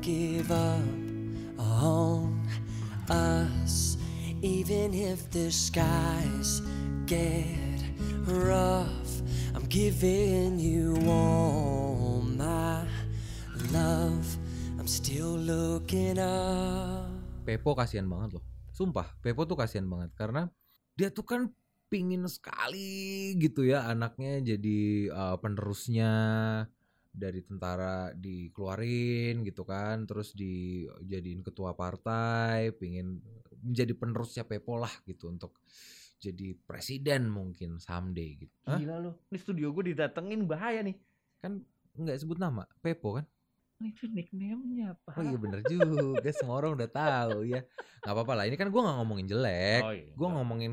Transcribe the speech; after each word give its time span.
give 0.00 0.48
up 0.48 0.80
on 1.60 2.40
us, 3.12 4.00
even 4.40 4.96
if 4.96 5.28
the 5.28 5.52
skies 5.52 6.64
get 7.04 7.84
rough. 8.24 9.20
I'm 9.52 9.68
giving 9.68 10.56
you 10.56 10.96
all 11.04 12.24
my 12.24 12.88
love. 13.68 14.24
I'm 14.80 14.88
still 14.88 15.36
looking 15.36 16.16
up. 16.16 17.12
Pepo 17.44 17.76
kasihan 17.76 18.08
banget 18.08 18.40
loh. 18.40 18.44
Sumpah, 18.72 19.04
Pepo 19.20 19.44
tuh 19.44 19.60
kasihan 19.60 19.84
banget 19.84 20.16
karena 20.16 20.48
dia 20.96 21.12
tuh 21.12 21.28
kan 21.28 21.52
pingin 21.92 22.24
sekali 22.24 23.34
gitu 23.36 23.66
ya 23.66 23.84
anaknya 23.90 24.54
jadi 24.54 25.10
uh, 25.10 25.36
penerusnya 25.42 26.12
dari 27.10 27.42
tentara 27.42 28.14
dikeluarin 28.14 29.42
gitu 29.42 29.66
kan, 29.66 30.06
terus 30.06 30.30
dijadiin 30.32 31.42
ketua 31.42 31.74
partai, 31.74 32.70
pingin 32.78 33.18
menjadi 33.60 33.92
penerusnya 33.98 34.46
Pepo 34.46 34.78
lah 34.78 34.92
gitu 35.04 35.28
untuk 35.28 35.58
jadi 36.20 36.54
presiden 36.64 37.26
mungkin 37.28 37.82
someday 37.82 38.38
gitu. 38.38 38.54
Hah? 38.64 38.78
Gila 38.78 38.96
lu. 39.02 39.12
Ini 39.32 39.38
studio 39.42 39.74
gue 39.74 39.92
didatengin 39.92 40.46
bahaya 40.46 40.86
nih. 40.86 40.96
Kan 41.42 41.66
nggak 41.98 42.20
sebut 42.22 42.38
nama, 42.38 42.64
Pepo 42.78 43.18
kan? 43.18 43.26
Itu 43.80 44.12
nickname-nya 44.12 44.92
apa? 44.92 45.16
Oh 45.16 45.24
iya 45.24 45.40
bener 45.40 45.64
juga, 45.64 46.28
semua 46.36 46.60
orang 46.60 46.76
udah 46.76 46.90
tahu 46.92 47.48
ya. 47.48 47.64
Nggak 48.04 48.12
apa-apa 48.12 48.32
lah, 48.36 48.44
ini 48.44 48.56
kan 48.60 48.68
gua 48.68 48.84
nggak 48.84 48.96
ngomongin 49.00 49.26
jelek, 49.26 49.82
Oh 49.82 49.92
iya. 49.96 50.12
gue 50.12 50.28
ngomongin 50.28 50.72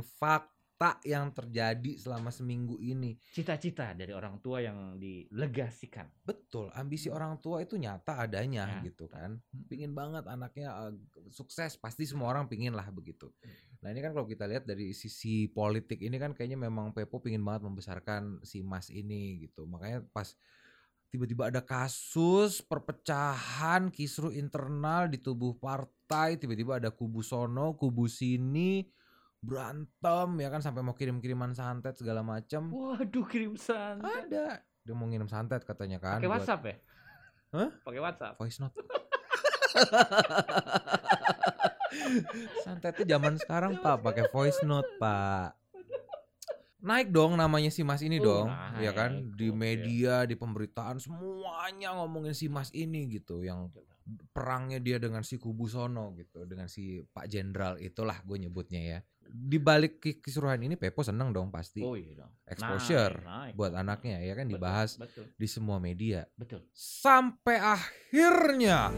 fakta 0.78 1.02
yang 1.10 1.34
terjadi 1.34 1.98
selama 1.98 2.30
seminggu 2.30 2.78
ini. 2.78 3.18
Cita-cita 3.34 3.98
dari 3.98 4.14
orang 4.14 4.38
tua 4.38 4.62
yang 4.62 5.02
dilegasikan. 5.02 6.06
Betul, 6.22 6.70
ambisi 6.78 7.10
orang 7.10 7.42
tua 7.42 7.66
itu 7.66 7.82
nyata 7.82 8.22
adanya 8.22 8.70
Ya. 8.70 8.86
gitu 8.86 9.10
kan. 9.10 9.42
Pingin 9.66 9.98
banget 9.98 10.30
anaknya 10.30 10.70
uh, 10.78 10.94
sukses, 11.34 11.82
pasti 11.82 12.06
semua 12.06 12.30
orang 12.30 12.46
pingin 12.46 12.78
lah 12.78 12.86
begitu. 12.94 13.34
Nah 13.82 13.90
ini 13.90 14.06
kan 14.06 14.14
kalau 14.14 14.30
kita 14.30 14.46
lihat 14.46 14.70
dari 14.70 14.94
sisi 14.94 15.50
politik 15.50 15.98
ini 15.98 16.22
kan 16.22 16.38
kayaknya 16.38 16.70
memang 16.70 16.94
Pepo 16.94 17.18
pingin 17.26 17.42
banget 17.42 17.66
membesarkan 17.66 18.46
si 18.46 18.62
Mas 18.62 18.94
ini 18.94 19.50
gitu. 19.50 19.66
Makanya 19.66 20.06
pas 20.14 20.38
tiba-tiba 21.10 21.50
ada 21.50 21.66
kasus 21.66 22.62
perpecahan 22.62 23.90
kisru 23.90 24.30
internal 24.30 25.10
di 25.10 25.18
tubuh 25.18 25.58
partai, 25.58 26.38
tiba-tiba 26.38 26.78
ada 26.78 26.94
kubu 26.94 27.26
sono, 27.26 27.74
kubu 27.74 28.06
sini 28.06 28.86
berantem 29.38 30.30
ya 30.42 30.50
kan 30.50 30.62
sampai 30.66 30.82
mau 30.82 30.98
kirim-kiriman 30.98 31.54
santet 31.54 31.98
segala 31.98 32.26
macam. 32.26 32.70
Waduh 32.74 33.26
kirim 33.30 33.56
santet. 33.56 34.30
Ada. 34.30 34.62
Dia 34.84 34.94
mau 34.96 35.06
ngirim 35.08 35.28
santet 35.30 35.64
katanya 35.68 36.00
kan. 36.00 36.18
Pakai 36.20 36.30
buat 36.32 36.42
WhatsApp 36.42 36.62
ya? 36.64 36.76
Hah? 37.54 37.70
Pakai 37.84 38.02
WhatsApp. 38.02 38.36
Voice 38.40 38.60
note. 38.60 38.76
Santetnya 42.66 43.18
zaman 43.18 43.36
sekarang 43.40 43.80
Pak 43.80 44.02
pakai 44.04 44.26
voice 44.32 44.62
note 44.66 44.88
Pak. 44.98 45.56
Naik 46.78 47.10
dong 47.10 47.36
namanya 47.36 47.74
si 47.74 47.82
Mas 47.82 48.06
ini 48.06 48.22
Oh, 48.22 48.46
dong, 48.46 48.48
ya 48.80 48.94
kan? 48.94 49.18
naik. 49.18 49.34
Di 49.34 49.50
media, 49.50 50.24
di 50.30 50.38
pemberitaan 50.38 51.02
semuanya 51.02 51.98
ngomongin 51.98 52.38
si 52.38 52.48
Mas 52.48 52.70
ini 52.72 53.10
gitu, 53.10 53.42
yang 53.42 53.74
perangnya 54.32 54.78
dia 54.78 55.02
dengan 55.02 55.26
si 55.26 55.42
kubu 55.42 55.66
sono 55.66 56.14
gitu, 56.16 56.46
dengan 56.46 56.70
si 56.70 57.02
Pak 57.02 57.28
Jenderal 57.28 57.82
itulah 57.82 58.22
gue 58.22 58.38
nyebutnya 58.40 58.80
ya. 58.80 59.00
Di 59.30 59.58
balik 59.58 59.98
ki- 59.98 60.20
kisruhan 60.20 60.60
ini 60.60 60.74
Pepo 60.74 61.02
seneng 61.02 61.30
dong 61.30 61.48
pasti. 61.48 61.80
Oh 61.80 61.94
iya 61.94 62.16
dong. 62.16 62.32
Exposure 62.44 63.18
Naik, 63.18 63.28
naik. 63.28 63.54
buat 63.54 63.74
anaknya 63.74 64.18
ya 64.20 64.34
kan 64.34 64.46
Betul, 64.46 64.56
dibahas 64.56 64.90
Betul. 64.96 65.26
di 65.34 65.48
semua 65.48 65.78
media. 65.78 66.24
Betul. 66.34 66.64
Sampai 66.72 67.58
akhirnya 67.58 68.90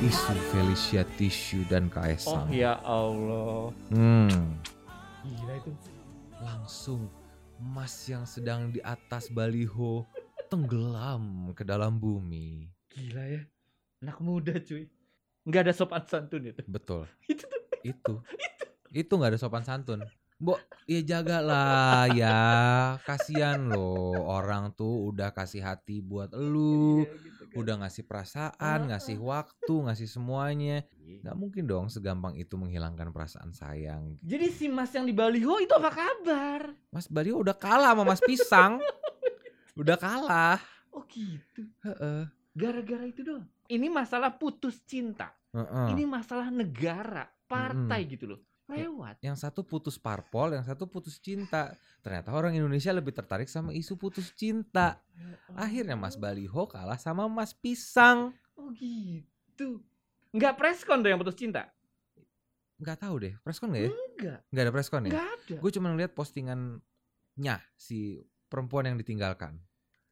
isu 0.00 0.34
Felicia 0.50 1.02
Tisu 1.10 1.64
dan 1.64 1.86
Oh 1.86 1.92
Kaisang. 1.94 2.48
ya 2.50 2.76
Allah. 2.78 3.72
Hmm, 3.88 4.60
Gila 5.24 5.54
itu. 5.56 5.72
langsung 6.36 7.08
Mas 7.56 8.04
yang 8.04 8.24
sedang 8.24 8.68
di 8.68 8.80
atas 8.80 9.32
baliho 9.32 10.04
tenggelam 10.46 11.50
ke 11.52 11.64
dalam 11.64 11.96
bumi. 11.96 12.68
Gila 12.90 13.24
ya. 13.24 13.42
Anak 13.98 14.20
muda 14.20 14.52
cuy. 14.58 14.84
Nggak 15.44 15.62
ada 15.68 15.74
sopan 15.76 16.02
santun 16.04 16.42
itu. 16.48 16.60
Betul. 16.64 17.04
Itu 17.32 17.44
tuh. 17.44 17.62
Itu. 17.92 18.14
Itu 18.90 19.12
nggak 19.14 19.36
ada 19.36 19.40
sopan 19.40 19.64
santun. 19.64 20.00
Bo, 20.34 20.58
ya 20.84 20.98
jagalah 21.00 22.10
ya. 22.10 22.42
Kasihan 23.06 23.70
loh 23.70 24.18
orang 24.26 24.74
tuh 24.74 25.14
udah 25.14 25.30
kasih 25.30 25.62
hati 25.62 26.02
buat 26.02 26.34
lu, 26.34 27.06
Iya, 27.06 27.14
gitu 27.22 27.42
kan. 27.48 27.56
udah 27.62 27.74
ngasih 27.86 28.02
perasaan, 28.04 28.78
Ah, 28.82 28.82
ngasih 28.82 29.16
waktu, 29.22 29.74
ngasih 29.86 30.10
semuanya. 30.10 30.82
Iya. 30.98 31.22
Nggak 31.22 31.36
mungkin 31.38 31.62
dong 31.64 31.86
segampang 31.86 32.34
itu 32.34 32.58
menghilangkan 32.58 33.14
perasaan 33.14 33.54
sayang. 33.54 34.18
Jadi 34.26 34.46
si 34.50 34.66
mas 34.66 34.90
yang 34.90 35.06
di 35.06 35.14
baliho 35.14 35.54
itu 35.62 35.70
apa 35.70 35.90
kabar? 35.94 36.60
Mas 36.90 37.06
Bario 37.06 37.38
udah 37.38 37.54
kalah 37.54 37.94
sama 37.94 38.02
Mas 38.02 38.20
Pisang. 38.20 38.82
udah 39.80 39.96
kalah. 39.96 40.58
Oh 40.90 41.06
gitu. 41.06 41.62
Gara-gara 42.52 43.06
itu 43.06 43.22
doang. 43.22 43.46
Ini 43.68 43.88
masalah 43.88 44.34
putus 44.36 44.80
cinta. 44.84 45.32
Heeh. 45.54 45.94
Ini 45.94 46.04
masalah 46.04 46.50
negara, 46.50 47.30
partai 47.48 48.04
gitu 48.10 48.34
loh. 48.36 48.40
Lewat. 48.64 49.20
Yang 49.20 49.44
satu 49.44 49.60
putus 49.60 50.00
parpol, 50.00 50.56
yang 50.56 50.64
satu 50.64 50.88
putus 50.88 51.20
cinta. 51.20 51.76
Ternyata 52.00 52.32
orang 52.32 52.56
Indonesia 52.56 52.92
lebih 52.96 53.12
tertarik 53.12 53.48
sama 53.48 53.76
isu 53.76 54.00
putus 54.00 54.32
cinta. 54.32 55.00
Akhirnya 55.52 55.96
Mas 55.96 56.16
Baliho 56.16 56.64
kalah 56.64 56.96
sama 56.96 57.28
Mas 57.28 57.52
Pisang. 57.52 58.32
Oh 58.56 58.72
gitu. 58.72 59.84
Nggak 60.32 60.56
preskon 60.56 61.04
dong 61.04 61.12
yang 61.12 61.20
putus 61.20 61.36
cinta? 61.36 61.68
Nggak 62.80 63.06
tahu 63.06 63.14
deh, 63.22 63.34
preskon 63.44 63.70
nggak 63.70 63.84
ya? 63.84 63.90
Enggak. 63.92 64.38
Nggak 64.50 64.64
ada 64.64 64.72
preskon 64.72 65.02
ya? 65.06 65.12
Nggak 65.12 65.28
ada. 65.28 65.56
Gue 65.60 65.70
cuma 65.70 65.86
ngeliat 65.92 66.12
postingannya 66.16 67.56
si 67.78 68.18
perempuan 68.48 68.88
yang 68.88 68.96
ditinggalkan. 68.98 69.60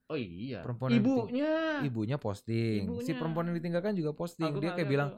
Oh 0.07 0.17
iya. 0.17 0.61
Perempuan 0.61 0.91
yang 0.91 1.01
Ibunya. 1.01 1.55
Ibunya 1.83 2.17
posting. 2.17 2.81
Si 2.85 2.89
Ibunya. 3.07 3.15
perempuan 3.17 3.45
yang 3.49 3.57
ditinggalkan 3.57 3.95
juga 3.95 4.13
posting. 4.13 4.47
Aku 4.47 4.59
Dia 4.59 4.75
kayak 4.75 4.87
bilang, 4.87 5.11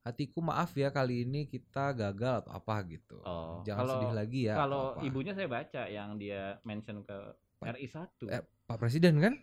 hatiku 0.00 0.40
maaf 0.40 0.72
ya 0.72 0.88
kali 0.88 1.22
ini 1.22 1.44
kita 1.44 1.92
gagal 1.92 2.42
atau 2.42 2.52
apa 2.52 2.74
gitu. 2.86 3.20
Oh, 3.22 3.60
Jangan 3.62 3.78
kalau- 3.82 3.94
sedih 3.98 4.12
lagi 4.14 4.40
ya. 4.46 4.54
Kalau 4.56 4.82
apa. 4.92 5.02
ibunya 5.02 5.32
saya 5.32 5.48
baca 5.48 5.82
yang 5.84 6.16
dia 6.16 6.56
mention 6.62 7.02
ke 7.02 7.16
RI 7.60 7.86
1. 7.86 8.24
Eh, 8.26 8.40
Pak 8.64 8.76
Presiden 8.78 9.18
kan 9.18 9.34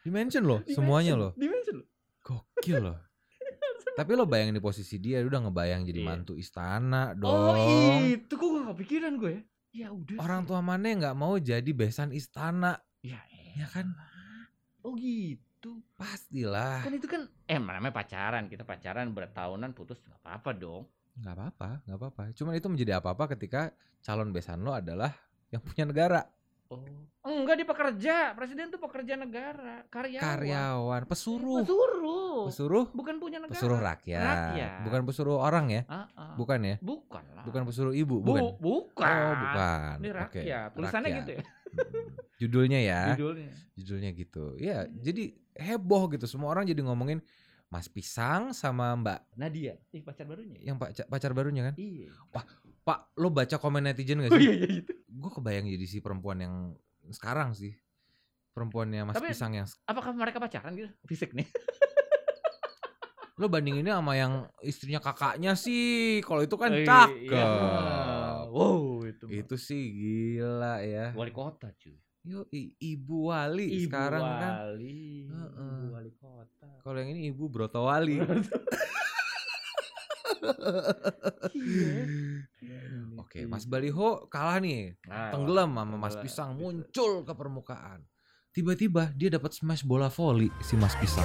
dimention 0.00 0.44
loh 0.44 0.60
semuanya 0.68 1.16
loh. 1.16 1.32
Dimension 1.34 1.82
loh. 1.82 1.88
Gokil 2.20 2.78
loh. 2.78 2.98
Tapi 3.98 4.10
lo 4.14 4.24
bayangin 4.24 4.54
di 4.54 4.62
posisi 4.62 4.96
dia, 4.96 5.18
lu 5.18 5.28
udah 5.28 5.42
ngebayang 5.44 5.82
jadi 5.84 6.00
Iya. 6.00 6.06
mantu 6.06 6.32
istana 6.34 7.12
dong. 7.12 7.28
Oh 7.28 7.56
itu 8.00 8.30
kok 8.30 8.46
gak 8.46 8.66
kepikiran 8.72 9.12
gue 9.16 9.32
ya. 9.32 9.42
Ya 9.72 9.88
udah. 9.88 10.16
Orang 10.16 10.44
sih. 10.44 10.48
tua 10.48 10.60
mana 10.60 10.84
yang 10.86 11.00
nggak 11.00 11.16
mau 11.16 11.34
jadi 11.34 11.70
besan 11.72 12.12
istana? 12.12 12.76
Ya, 13.00 13.18
Ya 13.52 13.68
kan? 13.68 13.92
Oh 14.82 14.92
gitu. 14.94 15.78
Pastilah. 15.94 16.82
Kan 16.82 16.92
itu 16.92 17.06
kan 17.06 17.26
eh 17.44 17.56
namanya 17.56 17.90
pacaran. 17.90 18.46
Kita 18.46 18.62
pacaran 18.62 19.10
bertahunan 19.10 19.70
putus 19.70 19.98
nggak 20.00 20.20
apa-apa 20.20 20.50
dong. 20.52 20.84
Nggak 21.14 21.34
apa-apa, 21.34 21.68
nggak 21.84 21.98
apa-apa. 21.98 22.22
Cuman 22.32 22.52
itu 22.54 22.66
menjadi 22.66 22.98
apa-apa 22.98 23.30
ketika 23.30 23.70
calon 24.00 24.30
besan 24.30 24.60
lo 24.60 24.72
adalah 24.72 25.14
yang 25.48 25.60
punya 25.60 25.84
negara, 25.84 26.20
Oh. 26.72 26.80
Enggak 27.22 27.60
dia 27.60 27.68
pekerja. 27.68 28.14
Presiden 28.32 28.72
tuh 28.72 28.80
pekerja 28.80 29.12
negara, 29.14 29.84
karyawan. 29.86 30.24
karyawan, 30.24 31.02
pesuruh, 31.04 31.60
Pesuruh. 31.60 32.48
pesuruh, 32.48 32.84
Bukan 32.90 33.20
punya 33.20 33.38
negara. 33.38 33.52
pesuruh 33.52 33.76
rakyat, 33.76 34.24
Rakyat. 34.24 34.70
bukan 34.82 35.00
pesuruh 35.04 35.36
orang 35.36 35.68
ya, 35.68 35.82
Ah, 35.84 36.08
ah. 36.16 36.32
bukan 36.32 36.64
ya, 36.64 36.76
Bukan 36.80 37.20
lah. 37.30 37.44
bukan 37.44 37.62
pesuruh 37.68 37.92
ibu, 37.92 38.18
Bu- 38.18 38.24
bukan. 38.24 38.42
bukan. 38.56 39.04
Oh, 39.04 39.34
bukan. 39.36 39.94
Ini 40.00 40.10
rakyat. 40.16 40.68
Tulisannya 40.72 41.06
rakyat. 41.06 41.20
gitu 41.20 41.30
ya. 41.36 41.42
Hmm. 41.72 42.08
Judulnya 42.40 42.78
ya. 42.78 43.00
Judulnya. 43.14 43.52
judulnya 43.72 44.10
gitu. 44.12 44.58
Ya, 44.58 44.84
jadi 44.92 45.30
heboh 45.54 46.10
gitu. 46.10 46.26
Semua 46.26 46.50
orang 46.50 46.64
jadi 46.64 46.82
ngomongin 46.82 47.22
Mas 47.66 47.86
Pisang 47.86 48.50
sama 48.50 48.92
Mbak 48.94 49.32
Nadia. 49.34 49.78
Ih 49.90 50.02
pacar 50.02 50.26
barunya. 50.26 50.58
ya? 50.58 50.68
yang 50.68 50.76
pacar, 50.76 51.06
pacar 51.06 51.30
barunya 51.32 51.70
kan. 51.70 51.74
Iya. 51.76 52.10
Pak, 52.82 53.14
lo 53.16 53.30
baca 53.30 53.56
komen 53.56 53.86
netizen 53.86 54.20
gak 54.20 54.28
Oh 54.28 54.36
sih? 54.36 54.44
iya 54.44 54.54
iya 54.58 54.68
itu. 54.76 54.92
Gue 55.06 55.30
kebayang 55.30 55.64
jadi 55.64 55.86
si 55.86 55.98
perempuan 55.98 56.38
yang 56.38 56.54
sekarang 57.08 57.54
sih. 57.54 57.72
Perempuannya 58.52 59.06
Mas 59.06 59.16
Tapi- 59.16 59.30
Pisang 59.30 59.54
yang 59.54 59.64
Apakah 59.86 60.12
mereka 60.12 60.36
pacaran 60.36 60.74
gitu? 60.74 60.90
Fisik 61.06 61.32
nih. 61.32 61.46
lo 63.40 63.48
bandinginnya 63.48 63.96
sama 63.96 64.12
yang 64.14 64.44
istrinya 64.60 65.00
kakaknya 65.00 65.54
sih. 65.54 66.20
Kalau 66.20 66.42
itu 66.42 66.54
kan 66.54 66.68
Oh, 66.68 66.76
iya. 66.76 66.86
cakep. 66.86 67.48
Wow, 68.52 68.80
itu. 69.12 69.24
mah. 69.24 69.36
Itu 69.36 69.54
sih 69.56 69.82
gila 69.88 70.74
ya. 70.80 71.12
wali 71.12 71.30
kota 71.30 71.70
cuy. 71.74 71.96
Yo, 72.22 72.46
i- 72.50 72.70
ibu 72.78 73.28
wali 73.28 73.66
Ibu 73.76 73.82
sekarang 73.84 74.22
kan. 74.22 74.52
wali. 74.70 75.26
Heeh. 75.26 75.74
Ibu 75.76 75.86
wali 75.90 76.10
kota. 76.14 76.68
Kalau 76.80 76.96
yang 76.96 77.10
ini 77.10 77.28
ibu 77.28 77.44
Broto 77.46 77.82
wali. 77.82 78.16
Iya. 82.62 82.78
Oke, 83.18 83.44
Mas 83.44 83.64
Baliho 83.64 84.26
kalah 84.26 84.58
nih. 84.58 84.94
Nah, 85.04 85.30
tenggelam 85.30 85.70
sama 85.72 85.96
Mas. 85.96 86.14
Pisang 86.16 86.54
muncul 86.54 87.22
ke 87.22 87.32
permukaan. 87.32 88.02
tiba-tiba 88.52 89.08
dia 89.16 89.32
dapat 89.32 89.48
smash 89.50 89.80
bola 89.80 90.06
volley 90.06 90.52
si 90.60 90.76
Mas 90.76 90.92
Pisang. 90.94 91.24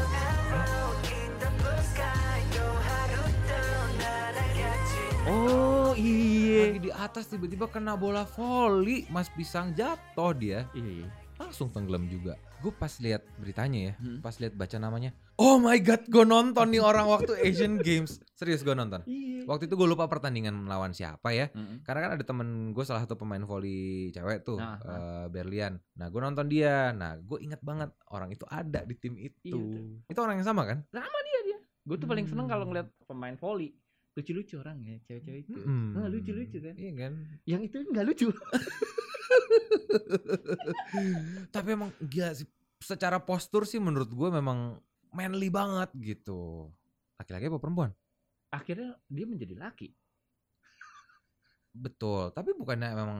Atas 7.07 7.25
tiba-tiba 7.25 7.65
kena 7.65 7.95
bola 7.95 8.27
volley, 8.27 9.07
Mas 9.07 9.31
Pisang 9.31 9.71
jatuh 9.71 10.31
dia, 10.31 10.68
Iya. 10.71 11.04
iya. 11.04 11.07
langsung 11.38 11.69
tenggelam 11.69 12.09
juga. 12.09 12.33
Gue 12.57 12.74
pas 12.74 12.89
lihat 12.98 13.21
beritanya 13.38 13.80
ya, 13.80 13.94
Hmm. 13.95 14.19
pas 14.19 14.33
lihat 14.36 14.57
baca 14.57 14.74
namanya, 14.75 15.13
oh 15.38 15.56
my 15.56 15.77
god, 15.77 16.01
gue 16.04 16.25
nonton 16.25 16.74
nih 16.74 16.81
orang 16.81 17.06
waktu 17.06 17.38
Asian 17.39 17.77
Games. 17.77 18.18
Serius 18.33 18.65
gue 18.65 18.74
nonton. 18.74 19.06
Iya. 19.06 19.45
Waktu 19.45 19.69
itu 19.69 19.77
gue 19.77 19.86
lupa 19.86 20.09
pertandingan 20.09 20.57
melawan 20.57 20.92
siapa 20.92 21.30
ya. 21.30 21.54
Mm-mm. 21.54 21.86
Karena 21.86 22.00
kan 22.01 22.12
ada 22.18 22.25
temen 22.25 22.74
gue 22.74 22.81
salah 22.81 23.06
satu 23.06 23.13
pemain 23.15 23.39
volley 23.39 24.10
cewek 24.10 24.42
tuh, 24.42 24.57
Nah, 24.57 24.81
eh, 24.81 25.25
Berlian. 25.30 25.77
Nah 25.94 26.10
gue 26.10 26.18
nonton 26.19 26.50
dia. 26.50 26.89
Nah 26.92 27.15
gue 27.15 27.38
inget 27.39 27.62
banget 27.62 27.94
orang 28.10 28.33
itu 28.33 28.44
ada 28.50 28.81
di 28.81 28.98
tim 28.98 29.13
itu. 29.15 29.38
Iya, 29.45 30.10
itu 30.10 30.19
orang 30.19 30.42
yang 30.42 30.48
sama 30.50 30.65
kan? 30.65 30.83
Gue 31.88 31.95
tuh 31.95 32.03
paling 32.03 32.27
seneng 32.27 32.50
kalau 32.50 32.65
Hmm. 32.65 32.74
ngeliat 32.74 32.88
pemain 33.06 33.38
volley. 33.38 33.71
Lucu-lucu 34.18 34.58
orangnya, 34.58 34.98
cewek-cewek 35.06 35.40
itu. 35.46 35.54
Mm-mm. 35.56 35.94
Nah, 35.94 36.10
lucu-lucu 36.10 36.58
kan. 36.58 36.74
Iya 36.74 36.92
kan? 36.98 37.12
Yang 37.46 37.62
itu 37.64 37.75
nggak 37.86 38.04
lucu. 38.04 38.28
Tapi 41.54 41.68
emang 41.69 41.94
gila 42.02 42.34
sih. 42.34 42.48
Secara 42.78 43.18
postur 43.18 43.64
sih 43.64 43.78
menurut 43.78 44.08
gue 44.08 44.30
memang 44.31 44.80
manly 45.12 45.48
banget 45.48 45.90
gitu. 45.96 46.68
Laki-laki 47.16 47.46
apa 47.46 47.58
perempuan? 47.58 47.92
Akhirnya 48.50 48.96
dia 49.06 49.25
menjadi 49.25 49.54
laki. 49.56 49.88
Betul. 51.72 52.31
Tapi 52.31 52.54
bukannya 52.54 52.90
memang 52.92 53.20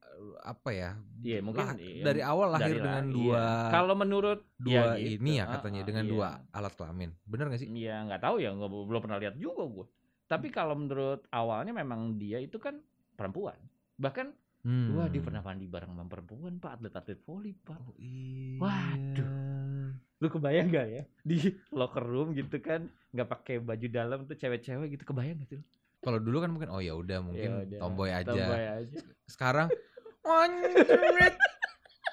eh, 0.00 0.32
apa 0.42 0.68
ya? 0.70 0.90
Iya, 1.20 1.38
mungkin 1.40 1.64
lah- 1.64 1.76
iya, 1.76 2.02
dari 2.02 2.20
awal 2.20 2.46
lahir 2.50 2.64
dari 2.68 2.78
dengan 2.78 3.02
lah- 3.02 3.12
dua 3.12 3.42
iya. 3.42 3.70
Kalau 3.72 3.94
menurut 3.94 4.38
dua 4.56 4.70
ya 4.70 4.82
gitu. 4.96 5.08
ini 5.20 5.30
ya 5.32 5.44
Ah, 5.44 5.50
katanya 5.54 5.80
ah, 5.82 5.86
dengan 5.86 6.02
iya. 6.04 6.10
dua 6.10 6.26
alat 6.50 6.72
kelamin. 6.74 7.10
Bener 7.24 7.44
gak 7.48 7.58
sih? 7.58 7.68
Iya 7.68 7.94
nggak 8.04 8.20
tahu 8.20 8.34
ya 8.38 8.48
nggak 8.52 8.70
belum 8.70 9.00
pernah 9.00 9.18
lihat 9.18 9.34
juga 9.34 9.62
gue. 9.66 9.86
Tapi 10.26 10.50
kalau 10.50 10.74
menurut 10.74 11.22
awalnya 11.30 11.70
memang 11.70 12.18
dia 12.18 12.42
itu 12.42 12.58
kan 12.58 12.78
perempuan. 13.14 13.56
Bahkan 13.98 14.34
Hmm. 14.66 14.98
wah 14.98 15.06
dia 15.06 15.22
pernah 15.22 15.46
mandi 15.46 15.70
bareng 15.70 15.94
sama 15.94 16.10
perempuan 16.10 16.58
pak 16.58 16.82
atlet-atlet 16.82 17.22
volley 17.22 17.54
pak. 17.54 17.78
Oh, 17.78 17.94
iya. 18.02 18.58
Waduh. 18.58 19.94
Lu 20.18 20.26
kebayang 20.26 20.74
gak 20.74 20.86
ya 20.90 21.02
di 21.22 21.54
locker 21.70 22.02
room 22.02 22.34
gitu 22.34 22.58
kan 22.58 22.90
nggak 23.14 23.30
pakai 23.30 23.62
baju 23.62 23.86
dalam 23.86 24.26
tuh 24.26 24.34
cewek-cewek 24.34 24.98
gitu 24.98 25.06
kebayang 25.06 25.38
gak 25.38 25.54
sih? 25.54 25.62
Kalau 26.02 26.18
dulu 26.18 26.42
kan 26.42 26.50
mungkin 26.50 26.74
oh 26.74 26.82
ya 26.82 26.98
udah 26.98 27.22
mungkin 27.22 27.46
Ya 27.46 27.62
udah, 27.62 27.78
tomboy 27.78 28.10
aja. 28.10 28.26
Tomboy 28.26 28.64
aja. 28.66 28.98
Sekarang 29.30 29.68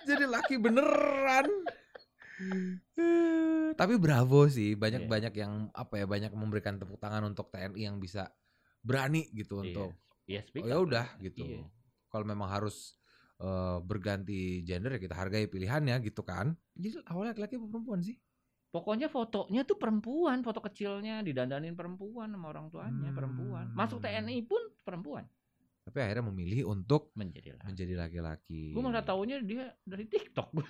jadi 0.06 0.26
laki 0.30 0.62
beneran. 0.62 1.50
Eh, 2.96 3.74
Tapi 3.74 3.98
bravo 3.98 4.46
sih, 4.48 4.78
banyak-banyak 4.78 5.34
yang 5.34 5.68
apa 5.74 5.98
ya, 5.98 6.06
banyak 6.06 6.30
memberikan 6.34 6.78
tepuk 6.78 7.02
tangan 7.02 7.26
untuk 7.26 7.50
TNI 7.50 7.90
yang 7.90 7.98
bisa 7.98 8.30
berani 8.84 9.32
gitu 9.34 9.60
Iya. 9.60 9.64
untuk 9.66 9.90
Iya 10.24 10.42
oh 10.62 10.68
ya 10.68 10.78
udah 10.80 11.08
gitu. 11.20 11.44
Iya. 11.44 11.66
Kalau 12.08 12.26
memang 12.28 12.48
harus 12.48 12.96
eh, 13.44 13.78
berganti 13.84 14.62
gender 14.64 14.96
ya 14.96 15.02
kita 15.02 15.16
hargai 15.18 15.50
pilihannya 15.50 16.00
gitu 16.06 16.22
kan. 16.24 16.56
Jadi 16.78 17.02
awalnya 17.12 17.36
laki-laki 17.36 17.60
perempuan 17.60 18.00
sih? 18.00 18.16
Pokoknya 18.72 19.06
fotonya 19.06 19.62
tuh 19.68 19.78
perempuan, 19.78 20.42
foto 20.42 20.58
kecilnya 20.64 21.22
didandanin 21.22 21.76
perempuan 21.78 22.32
sama 22.34 22.50
orang 22.50 22.72
tuanya 22.74 23.12
perempuan. 23.12 23.70
Masuk 23.74 24.00
Hmm. 24.00 24.06
TNI 24.26 24.38
pun 24.48 24.62
perempuan 24.82 25.26
Tapi 25.84 25.98
akhirnya 26.00 26.32
memilih 26.32 26.72
untuk 26.72 27.12
menjadi 27.20 27.60
laki. 27.60 27.68
menjadi 27.68 27.94
laki-laki. 28.00 28.64
Gue 28.72 28.84
malah 28.84 29.04
taunya 29.04 29.44
dia 29.44 29.68
dari 29.84 30.08
TikTok. 30.08 30.56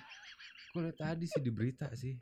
Gue 0.74 0.90
tadi 0.98 1.30
sih 1.30 1.38
di 1.38 1.54
berita 1.54 1.86
sih. 1.94 2.18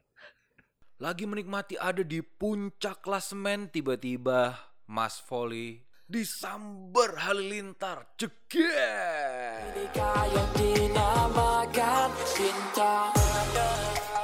Lagi 1.00 1.24
menikmati 1.26 1.80
ada 1.80 2.04
di 2.04 2.20
puncak 2.20 3.02
klasemen 3.02 3.72
tiba-tiba 3.72 4.54
Mas 4.86 5.18
Volley 5.24 5.82
disamber 6.12 7.16
halilintar 7.16 8.04
cinta 8.20 8.60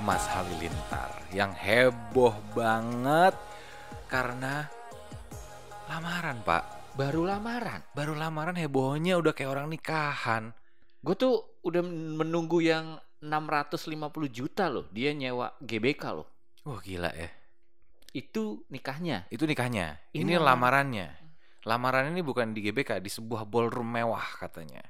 Mas 0.04 0.24
Halilintar 0.28 1.10
yang 1.32 1.48
heboh 1.56 2.36
banget 2.52 3.32
karena 4.12 4.68
lamaran 5.88 6.36
pak. 6.44 6.77
Baru 6.98 7.22
lamaran. 7.22 7.86
Baru 7.94 8.18
lamaran 8.18 8.58
hebohnya 8.58 9.14
udah 9.22 9.30
kayak 9.30 9.54
orang 9.54 9.70
nikahan. 9.70 10.50
Gue 10.98 11.14
tuh 11.14 11.62
udah 11.62 11.78
menunggu 12.18 12.58
yang 12.58 12.98
650 13.22 13.94
juta 14.34 14.66
loh. 14.66 14.90
Dia 14.90 15.14
nyewa 15.14 15.54
GBK 15.62 16.02
loh. 16.10 16.26
Wah 16.66 16.82
gila 16.82 17.14
ya. 17.14 17.30
Itu 18.10 18.66
nikahnya. 18.66 19.30
Itu 19.30 19.46
nikahnya. 19.46 19.94
Ini 20.10 20.26
Ini, 20.26 20.34
lamaran. 20.42 20.90
lamarannya. 20.90 21.08
Lamaran 21.70 22.10
ini 22.10 22.18
bukan 22.26 22.50
di 22.50 22.66
GBK, 22.66 22.98
di 22.98 23.06
sebuah 23.06 23.46
ballroom 23.46 23.86
mewah 23.86 24.26
katanya. 24.42 24.82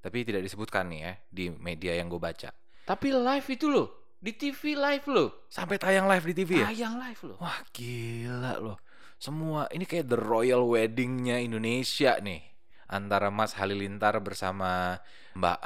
Tapi 0.00 0.24
tidak 0.24 0.40
disebutkan 0.40 0.88
nih 0.88 1.00
ya 1.04 1.12
di 1.28 1.44
media 1.52 1.92
yang 1.92 2.08
gue 2.08 2.16
baca. 2.16 2.56
Tapi 2.88 3.12
live 3.12 3.48
itu 3.52 3.68
loh. 3.68 4.16
Di 4.16 4.32
TV 4.32 4.80
live 4.80 5.06
loh. 5.12 5.44
Sampai 5.52 5.76
tayang 5.76 6.08
live 6.08 6.24
di 6.24 6.34
TV 6.40 6.64
ya? 6.64 6.72
Tayang 6.72 6.96
live 7.04 7.20
loh. 7.28 7.36
Wah 7.36 7.60
gila 7.68 8.56
loh. 8.64 8.80
Semua 9.20 9.68
ini 9.68 9.84
kayak 9.84 10.08
the 10.08 10.16
royal 10.16 10.64
weddingnya 10.64 11.44
Indonesia 11.44 12.16
nih. 12.24 12.40
Antara 12.88 13.28
Mas 13.28 13.52
Halilintar 13.52 14.16
bersama 14.24 14.96
Mbak 15.36 15.60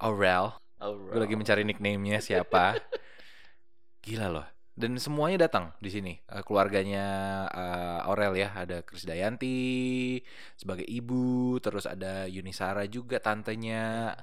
Aurel. 0.00 0.56
Gue 0.80 1.20
lagi 1.20 1.36
mencari 1.36 1.68
nickname-nya 1.68 2.24
siapa. 2.24 2.80
Gila 4.08 4.32
loh. 4.32 4.46
Dan 4.72 4.96
semuanya 4.96 5.44
datang 5.44 5.76
di 5.84 5.92
sini. 5.92 6.16
Eh, 6.16 6.40
keluarganya 6.48 7.04
eh, 7.52 8.08
Aurel 8.08 8.40
ya, 8.40 8.56
ada 8.56 8.80
Krisdayanti 8.80 10.18
sebagai 10.56 10.88
ibu, 10.88 11.60
terus 11.60 11.84
ada 11.84 12.24
Yunisara 12.24 12.88
juga 12.88 13.20
tantenya, 13.20 14.16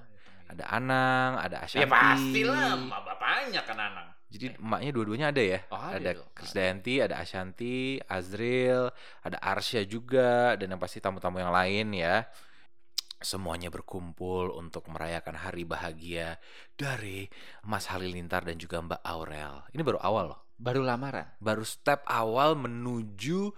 ada 0.50 0.66
Anang, 0.74 1.38
ada 1.38 1.70
Ashanti. 1.70 1.86
Ya 1.86 1.88
pastilah, 1.88 2.82
bapaknya 2.90 3.62
kan 3.62 3.78
Anang. 3.78 4.10
Jadi 4.32 4.56
emaknya 4.56 4.92
dua-duanya 4.96 5.28
ada 5.36 5.44
ya. 5.44 5.60
Oh, 5.68 5.76
ada 5.76 6.10
dong. 6.16 6.30
Krisdayanti, 6.32 7.04
ada 7.04 7.20
Ashanti, 7.20 8.00
Azril, 8.08 8.88
ada 9.28 9.38
Arsya 9.44 9.84
juga 9.84 10.56
dan 10.56 10.72
yang 10.72 10.80
pasti 10.80 11.04
tamu-tamu 11.04 11.44
yang 11.44 11.52
lain 11.52 11.92
ya. 11.92 12.24
Semuanya 13.22 13.70
berkumpul 13.70 14.56
untuk 14.56 14.88
merayakan 14.90 15.36
hari 15.36 15.68
bahagia 15.68 16.40
dari 16.74 17.28
Mas 17.68 17.92
Halilintar 17.92 18.48
dan 18.48 18.56
juga 18.58 18.80
Mbak 18.82 19.04
Aurel. 19.04 19.68
Ini 19.76 19.82
baru 19.84 20.00
awal 20.00 20.26
loh. 20.34 20.42
Baru 20.56 20.82
lamaran. 20.82 21.28
Baru 21.38 21.68
step 21.68 22.02
awal 22.08 22.56
menuju 22.56 23.52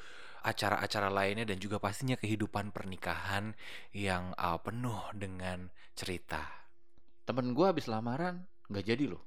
acara-acara 0.44 1.08
lainnya 1.08 1.48
dan 1.48 1.62
juga 1.62 1.80
pastinya 1.80 2.20
kehidupan 2.20 2.76
pernikahan 2.76 3.56
yang 3.96 4.36
uh, 4.36 4.60
penuh 4.60 5.00
dengan 5.16 5.72
cerita. 5.96 6.44
Temen 7.24 7.56
gue 7.56 7.64
habis 7.64 7.88
lamaran 7.88 8.44
nggak 8.68 8.84
jadi 8.84 9.16
loh. 9.16 9.24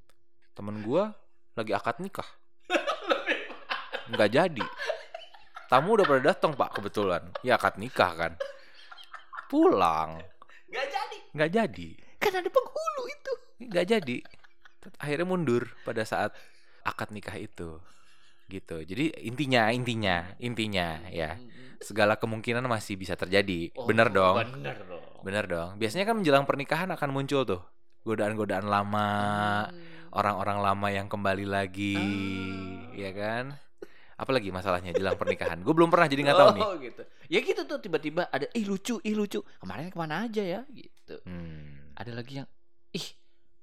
Temen 0.57 0.81
gua 0.81 1.13
lagi 1.57 1.73
akad 1.73 1.97
nikah. 2.05 2.29
Nggak 4.13 4.31
jadi. 4.31 4.67
Tamu 5.67 5.99
udah 5.99 6.07
pada 6.07 6.23
datang 6.23 6.53
pak 6.55 6.79
kebetulan. 6.79 7.33
Ya 7.43 7.57
akad 7.59 7.81
nikah 7.81 8.13
kan. 8.15 8.33
Pulang. 9.49 10.21
Nggak 10.71 10.87
jadi. 10.93 11.19
Nggak 11.33 11.51
jadi. 11.51 11.89
Kan 12.21 12.33
ada 12.37 12.51
penghulu 12.53 13.03
itu. 13.09 13.33
Nggak 13.67 13.87
jadi. 13.89 14.17
Akhirnya 15.03 15.27
mundur 15.27 15.67
pada 15.83 16.07
saat 16.07 16.31
akad 16.87 17.11
nikah 17.11 17.35
itu. 17.35 17.81
Gitu. 18.47 18.77
Jadi 18.87 19.11
intinya, 19.27 19.75
intinya, 19.75 20.23
intinya 20.39 21.03
ya. 21.11 21.35
Segala 21.83 22.15
kemungkinan 22.15 22.63
masih 22.69 22.95
bisa 22.95 23.19
terjadi. 23.19 23.75
Oh, 23.75 23.91
Bener 23.91 24.13
dong. 24.13 24.39
Bener 24.39 24.79
dong. 24.87 25.05
Bener 25.27 25.45
dong. 25.51 25.71
Biasanya 25.83 26.07
kan 26.07 26.15
menjelang 26.15 26.47
pernikahan 26.47 26.93
akan 26.95 27.11
muncul 27.11 27.43
tuh. 27.43 27.63
Godaan-godaan 28.07 28.71
lama. 28.71 29.11
Orang-orang 30.13 30.59
lama 30.63 30.89
yang 30.93 31.07
kembali 31.07 31.47
lagi, 31.47 31.97
ya 32.95 33.11
kan? 33.11 33.57
Apalagi 34.17 34.49
masalahnya 34.49 34.97
jelang 34.97 35.21
pernikahan? 35.21 35.61
Gue 35.61 35.77
belum 35.77 35.93
pernah 35.93 36.09
jadi 36.09 36.25
nggak 36.25 36.39
tahu 36.41 36.51
nih. 36.57 36.63
Oh 36.65 36.75
gitu. 36.81 37.03
Ya 37.29 37.39
gitu 37.45 37.63
tuh 37.69 37.79
tiba-tiba 37.85 38.25
ada 38.33 38.49
ih 38.57 38.65
lucu, 38.65 38.97
ih 39.05 39.13
lucu. 39.13 39.45
Kemarin 39.61 39.93
ke 39.93 39.99
mana 40.01 40.25
aja 40.25 40.41
ya 40.41 40.61
gitu. 40.73 41.21
Hmm, 41.29 41.93
Ada 41.93 42.17
lagi 42.17 42.41
yang 42.41 42.49
ih 42.97 43.07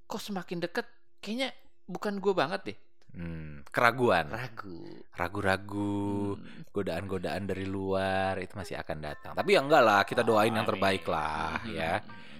kok 0.05 0.21
semakin 0.21 0.61
deket 0.61 0.85
kayaknya 1.25 1.49
bukan 1.89 2.21
gue 2.21 2.33
banget 2.37 2.61
deh. 2.69 2.77
Hmm, 3.13 3.69
keraguan, 3.69 4.29
Ragu. 4.29 4.81
ragu-ragu, 5.13 6.35
Hmm. 6.35 6.65
godaan-godaan 6.69 7.43
dari 7.45 7.63
luar 7.63 8.37
itu 8.37 8.53
masih 8.53 8.75
akan 8.75 8.97
datang. 8.99 9.33
Tapi 9.33 9.49
ya 9.53 9.61
enggak 9.61 9.81
lah, 9.81 10.01
kita 10.03 10.21
doain 10.21 10.49
yang 10.49 10.65
Amin. 10.65 10.71
terbaik 10.73 11.05
lah, 11.05 11.61
Hmm. 11.61 11.71
ya. 11.71 11.93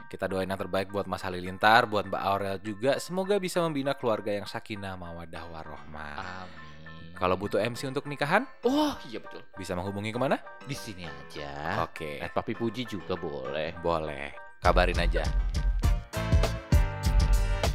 Kita 0.06 0.30
doain 0.30 0.46
yang 0.46 0.58
terbaik 0.58 0.94
buat 0.94 1.10
Mas 1.10 1.22
Halilintar, 1.22 1.90
buat 1.90 2.06
Mbak 2.06 2.22
Aurel 2.22 2.58
juga. 2.60 2.98
Semoga 2.98 3.38
bisa 3.38 3.58
membina 3.60 3.94
keluarga 3.94 4.30
yang 4.30 4.46
sakinah, 4.46 4.94
mawadah, 4.94 5.42
warohmah. 5.48 6.46
Amin. 6.46 6.62
Kalau 7.14 7.34
butuh 7.34 7.58
MC 7.58 7.86
untuk 7.86 8.06
nikahan, 8.06 8.46
Oh 8.62 8.94
iya 9.08 9.18
betul. 9.18 9.42
bisa 9.54 9.74
menghubungi 9.74 10.10
ke 10.10 10.18
mana? 10.18 10.38
Di 10.66 10.74
sini 10.74 11.06
aja. 11.06 11.82
Oke, 11.82 12.18
Eh, 12.18 12.30
Papi 12.30 12.54
Puji 12.54 12.86
juga 12.86 13.14
boleh. 13.14 13.74
boleh. 13.80 14.34
Kabarin 14.60 14.98
aja. 14.98 15.26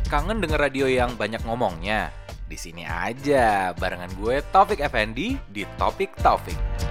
Kangen 0.07 0.41
denger 0.41 0.59
radio 0.59 0.87
yang 0.87 1.15
banyak 1.15 1.43
ngomongnya? 1.45 2.09
Di 2.49 2.57
sini 2.57 2.81
aja 2.81 3.77
barengan 3.77 4.09
gue 4.17 4.41
Taufik 4.49 4.81
Effendi 4.81 5.37
di 5.53 5.69
Topik 5.77 6.17
Taufik. 6.17 6.88